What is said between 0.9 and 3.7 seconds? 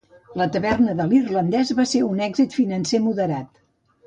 de l'irlandès" va ser un èxit financer moderat.